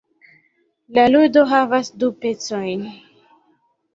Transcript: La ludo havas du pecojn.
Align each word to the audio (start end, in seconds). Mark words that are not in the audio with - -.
La 0.97 1.03
ludo 1.15 1.43
havas 1.51 1.91
du 2.03 2.09
pecojn. 2.25 2.87